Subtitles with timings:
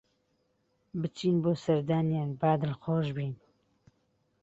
[0.99, 3.33] بچین بۆ سەردانیان با دڵخۆش بین